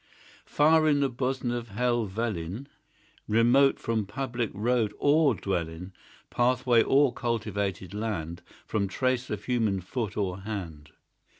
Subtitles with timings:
[0.47, 2.65] Far in the bosom of Helvellyn,
[3.27, 5.93] Remote from public road or dwelling,
[6.31, 10.89] Pathway, or cultivated land; From trace of human foot or hand.